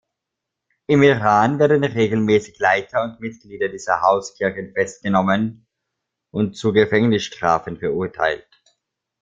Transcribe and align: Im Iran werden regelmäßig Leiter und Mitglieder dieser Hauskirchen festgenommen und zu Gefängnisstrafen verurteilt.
Im 0.87 1.03
Iran 1.03 1.59
werden 1.59 1.83
regelmäßig 1.83 2.57
Leiter 2.57 3.03
und 3.03 3.19
Mitglieder 3.19 3.69
dieser 3.69 4.01
Hauskirchen 4.01 4.73
festgenommen 4.73 5.67
und 6.31 6.57
zu 6.57 6.73
Gefängnisstrafen 6.73 7.77
verurteilt. 7.77 8.47